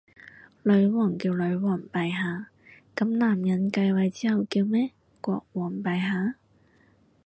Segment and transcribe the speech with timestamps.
[0.63, 2.47] 女王叫女皇陛下，
[2.95, 4.89] 噉男人繼位之後叫咩？
[5.21, 6.37] 國王陛下？